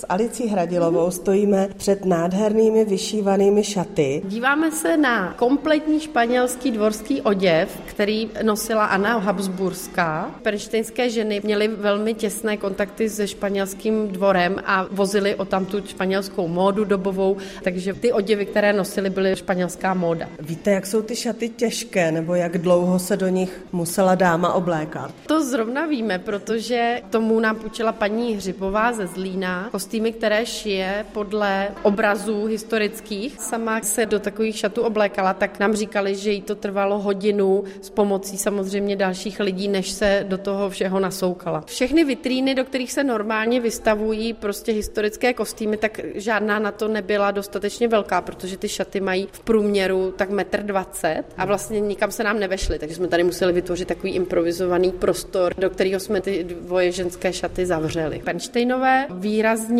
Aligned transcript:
S 0.00 0.06
Alicí 0.08 0.46
Hradilovou 0.46 1.10
stojíme 1.10 1.68
před 1.76 2.04
nádhernými 2.04 2.84
vyšívanými 2.84 3.64
šaty. 3.64 4.22
Díváme 4.24 4.70
se 4.70 4.96
na 4.96 5.32
kompletní 5.32 6.00
španělský 6.00 6.70
dvorský 6.70 7.22
oděv, 7.22 7.80
který 7.86 8.30
nosila 8.42 8.84
Anna 8.84 9.18
Habsburská. 9.18 10.30
Pernštejnské 10.42 11.10
ženy 11.10 11.40
měly 11.44 11.68
velmi 11.68 12.14
těsné 12.14 12.56
kontakty 12.56 13.10
se 13.10 13.28
španělským 13.28 14.08
dvorem 14.08 14.56
a 14.66 14.86
vozili 14.90 15.34
o 15.34 15.44
tamtu 15.44 15.86
španělskou 15.86 16.48
módu 16.48 16.84
dobovou, 16.84 17.36
takže 17.62 17.94
ty 17.94 18.12
oděvy, 18.12 18.46
které 18.46 18.72
nosily, 18.72 19.10
byly 19.10 19.36
španělská 19.36 19.94
móda. 19.94 20.28
Víte, 20.40 20.70
jak 20.70 20.86
jsou 20.86 21.02
ty 21.02 21.16
šaty 21.16 21.48
těžké, 21.48 22.12
nebo 22.12 22.34
jak 22.34 22.58
dlouho 22.58 22.98
se 22.98 23.16
do 23.16 23.28
nich 23.28 23.60
musela 23.72 24.14
dáma 24.14 24.52
oblékat? 24.52 25.14
To 25.26 25.44
zrovna 25.44 25.86
víme, 25.86 26.18
protože 26.18 27.02
tomu 27.10 27.40
nám 27.40 27.56
půjčila 27.56 27.92
paní 27.92 28.34
Hřibová 28.34 28.92
ze 28.92 29.06
Zlína, 29.06 29.68
kostýmy, 29.90 30.12
které 30.12 30.46
šije 30.46 31.06
podle 31.12 31.68
obrazů 31.82 32.44
historických. 32.44 33.40
Sama 33.40 33.80
se 33.82 34.06
do 34.06 34.18
takových 34.18 34.56
šatů 34.56 34.82
oblékala, 34.82 35.34
tak 35.34 35.58
nám 35.58 35.74
říkali, 35.74 36.14
že 36.16 36.30
jí 36.30 36.42
to 36.42 36.54
trvalo 36.54 36.98
hodinu 36.98 37.64
s 37.80 37.90
pomocí 37.90 38.38
samozřejmě 38.38 38.96
dalších 38.96 39.40
lidí, 39.40 39.68
než 39.68 39.90
se 39.90 40.24
do 40.28 40.38
toho 40.38 40.70
všeho 40.70 41.00
nasoukala. 41.00 41.64
Všechny 41.66 42.04
vitríny, 42.04 42.54
do 42.54 42.64
kterých 42.64 42.92
se 42.92 43.04
normálně 43.04 43.60
vystavují 43.60 44.32
prostě 44.32 44.72
historické 44.72 45.34
kostýmy, 45.34 45.76
tak 45.76 46.00
žádná 46.14 46.58
na 46.58 46.72
to 46.72 46.88
nebyla 46.88 47.30
dostatečně 47.30 47.88
velká, 47.88 48.20
protože 48.20 48.56
ty 48.56 48.68
šaty 48.68 49.00
mají 49.00 49.28
v 49.32 49.40
průměru 49.40 50.14
tak 50.16 50.30
metr 50.30 50.62
dvacet 50.62 51.22
a 51.36 51.44
vlastně 51.44 51.80
nikam 51.80 52.10
se 52.10 52.24
nám 52.24 52.38
nevešly, 52.38 52.78
takže 52.78 52.94
jsme 52.94 53.08
tady 53.08 53.24
museli 53.24 53.52
vytvořit 53.52 53.88
takový 53.88 54.12
improvizovaný 54.12 54.92
prostor, 54.92 55.54
do 55.58 55.70
kterého 55.70 56.00
jsme 56.00 56.20
ty 56.20 56.44
dvoje 56.44 56.92
ženské 56.92 57.32
šaty 57.32 57.66
zavřeli. 57.66 58.22
Penštejnové 58.24 59.06
výrazně 59.10 59.79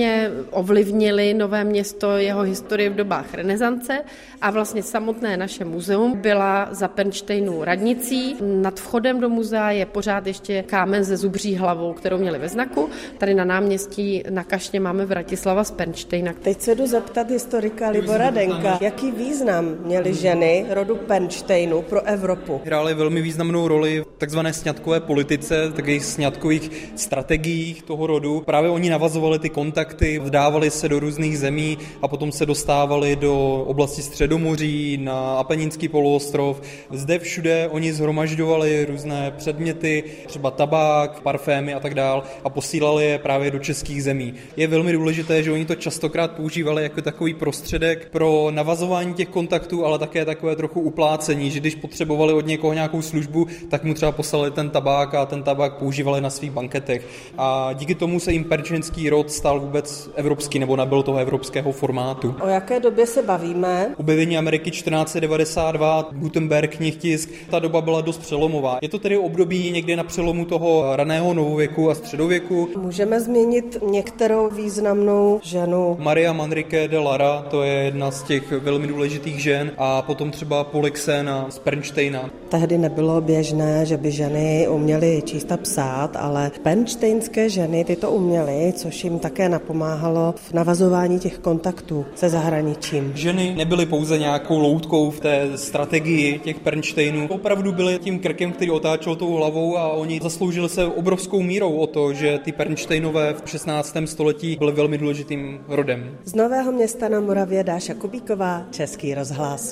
ovlivnili 0.51 1.35
Nové 1.35 1.65
město, 1.65 2.17
jeho 2.17 2.43
historii 2.43 2.89
v 2.89 2.95
dobách 2.95 3.35
renesance 3.35 3.99
a 4.41 4.51
vlastně 4.51 4.83
samotné 4.83 5.37
naše 5.37 5.65
muzeum 5.65 6.17
byla 6.17 6.69
za 6.71 6.89
Penštejnu 6.89 7.65
radnicí. 7.65 8.37
Nad 8.41 8.81
vchodem 8.81 9.21
do 9.21 9.29
muzea 9.29 9.71
je 9.71 9.87
pořád 9.87 10.27
ještě 10.27 10.63
kámen 10.63 11.05
ze 11.05 11.17
zubří 11.17 11.57
hlavou, 11.57 11.93
kterou 11.93 12.19
měli 12.19 12.39
ve 12.39 12.49
znaku. 12.49 12.89
Tady 13.19 13.35
na 13.35 13.45
náměstí 13.45 14.23
na 14.31 14.45
Kašně 14.45 14.81
máme 14.81 15.07
Vratislava 15.07 15.65
z 15.65 15.71
Penštejna. 15.71 16.33
Teď 16.43 16.61
se 16.61 16.75
jdu 16.75 16.87
zeptat 16.87 17.31
historika 17.31 17.91
Libora 17.91 18.31
Denka, 18.31 18.79
jaký 18.81 19.11
význam 19.11 19.77
měly 19.85 20.15
ženy 20.15 20.67
rodu 20.69 20.97
Penštejnu 20.97 21.83
pro 21.83 22.03
Evropu? 22.03 22.61
Hrály 22.65 22.95
velmi 22.95 23.23
významnou 23.23 23.69
roli 23.69 24.01
v 24.01 24.19
takzvané 24.19 24.53
sňatkové 24.53 25.01
politice, 25.01 25.73
takových 25.77 26.05
sňatkových 26.05 26.93
strategiích 26.97 27.83
toho 27.83 28.07
rodu. 28.07 28.43
Právě 28.47 28.71
oni 28.71 28.91
navazovali 28.91 29.39
ty 29.39 29.49
kontakty, 29.49 29.90
vdávali 30.21 30.71
se 30.71 30.89
do 30.89 31.01
různých 31.01 31.39
zemí 31.39 31.79
a 32.03 32.09
potom 32.09 32.33
se 32.33 32.47
dostávali 32.47 33.17
do 33.17 33.65
oblasti 33.67 34.03
Středomoří, 34.03 34.99
na 35.03 35.37
Apeninský 35.37 35.89
poloostrov. 35.89 36.63
Zde 36.91 37.19
všude 37.19 37.69
oni 37.69 37.93
zhromažďovali 37.93 38.85
různé 38.85 39.33
předměty, 39.37 40.05
třeba 40.27 40.51
tabák, 40.51 41.21
parfémy 41.21 41.75
a 41.75 41.81
tak 41.81 41.95
dál 41.95 42.23
a 42.45 42.51
posílali 42.51 43.05
je 43.05 43.19
právě 43.19 43.51
do 43.51 43.59
českých 43.59 44.03
zemí. 44.03 44.35
Je 44.57 44.67
velmi 44.67 44.93
důležité, 44.93 45.43
že 45.43 45.53
oni 45.53 45.65
to 45.65 45.75
častokrát 45.75 46.31
používali 46.31 46.83
jako 46.83 47.03
takový 47.03 47.35
prostředek 47.35 48.09
pro 48.11 48.47
navazování 48.51 49.15
těch 49.15 49.29
kontaktů, 49.29 49.87
ale 49.87 49.99
také 49.99 50.25
takové 50.25 50.57
trochu 50.57 50.81
uplácení, 50.81 51.51
že 51.51 51.61
když 51.61 51.75
potřebovali 51.75 52.33
od 52.33 52.47
někoho 52.47 52.73
nějakou 52.73 53.03
službu, 53.03 53.47
tak 53.69 53.85
mu 53.85 53.95
třeba 53.95 54.13
poslali 54.13 54.51
ten 54.51 54.71
tabák 54.71 55.15
a 55.15 55.27
ten 55.27 55.43
tabák 55.43 55.79
používali 55.79 56.21
na 56.21 56.31
svých 56.31 56.51
banketech. 56.51 57.07
A 57.39 57.73
díky 57.73 57.95
tomu 57.95 58.21
se 58.21 58.33
jim 58.33 58.45
perčenský 58.45 59.11
rod 59.11 59.33
stal 59.33 59.61
vůbec 59.61 59.80
evropský 60.15 60.59
nebo 60.59 60.77
nabyl 60.77 61.03
toho 61.03 61.19
evropského 61.19 61.73
formátu. 61.73 62.35
O 62.41 62.49
jaké 62.49 62.81
době 62.81 63.07
se 63.07 63.23
bavíme? 63.23 63.95
Objevení 63.97 64.39
Ameriky 64.39 64.71
1492, 64.71 66.09
Gutenberg, 66.13 66.77
knihtisk, 66.77 67.31
ta 67.51 67.59
doba 67.59 67.81
byla 67.81 68.01
dost 68.01 68.19
přelomová. 68.19 68.79
Je 68.83 68.89
to 68.89 68.99
tedy 68.99 69.19
období 69.19 69.71
někdy 69.71 69.97
na 69.97 70.05
přelomu 70.05 70.45
toho 70.45 70.97
raného 70.97 71.35
novověku 71.35 71.91
a 71.91 71.95
středověku. 71.95 72.69
Můžeme 72.77 73.21
změnit 73.21 73.79
některou 73.91 74.51
významnou 74.51 75.41
ženu. 75.43 75.97
Maria 76.01 76.33
Manrique 76.33 76.89
de 76.89 76.99
Lara, 76.99 77.47
to 77.51 77.63
je 77.63 77.73
jedna 77.73 78.11
z 78.11 78.23
těch 78.23 78.53
velmi 78.53 78.87
důležitých 78.87 79.43
žen 79.43 79.73
a 79.79 80.03
potom 80.03 80.31
třeba 80.31 80.65
Polixena 80.65 81.47
z 81.49 81.59
Pernštejna. 81.59 82.31
Tehdy 82.49 82.79
nebylo 82.79 83.21
běžné, 83.21 83.87
že 83.87 83.97
by 83.97 84.11
ženy 84.11 84.69
uměly 84.69 85.23
číst 85.25 85.53
a 85.53 85.57
psát, 85.57 86.17
ale 86.17 86.51
penštejnské 86.63 87.49
ženy 87.49 87.85
tyto 87.85 88.11
uměly, 88.11 88.73
což 88.77 89.05
jim 89.05 89.19
také 89.19 89.49
napomáhalo 89.71 90.35
v 90.37 90.53
navazování 90.53 91.19
těch 91.19 91.39
kontaktů 91.39 92.07
se 92.15 92.29
zahraničím. 92.29 93.13
Ženy 93.15 93.55
nebyly 93.57 93.87
pouze 93.87 94.19
nějakou 94.19 94.59
loutkou 94.59 95.11
v 95.11 95.21
té 95.21 95.49
strategii 95.59 96.39
těch 96.39 96.61
Pernštejnů, 96.61 97.27
opravdu 97.31 97.73
byly 97.73 97.99
tím 97.99 98.19
krkem, 98.19 98.53
který 98.53 98.71
otáčel 98.71 99.17
tou 99.17 99.35
hlavou 99.35 99.79
a 99.79 99.89
oni 99.89 100.21
zasloužili 100.23 100.69
se 100.69 100.87
obrovskou 100.87 101.43
mírou 101.43 101.73
o 101.73 101.87
to, 101.87 102.13
že 102.13 102.39
ty 102.39 102.53
Pernštejnové 102.53 103.35
v 103.45 103.51
16. 103.51 103.97
století 104.05 104.57
byly 104.59 104.73
velmi 104.73 104.99
důležitým 104.99 105.61
rodem. 105.69 106.19
Z 106.25 106.35
Nového 106.35 106.73
města 106.73 107.09
na 107.09 107.21
Moravě 107.21 107.65
Dáša 107.65 107.95
Kubíková, 107.95 108.63
Český 108.71 109.15
rozhlas. 109.15 109.69